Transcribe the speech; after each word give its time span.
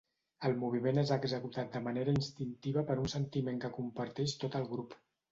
El 0.47 0.53
moviment 0.61 0.99
és 1.01 1.09
executat 1.15 1.67
de 1.75 1.81
manera 1.87 2.15
instintiva 2.19 2.83
per 2.87 2.95
un 3.01 3.11
sentiment 3.13 3.59
que 3.65 3.71
comparteix 3.77 4.33
tot 4.45 4.57
el 4.61 4.67
grup. 4.73 4.97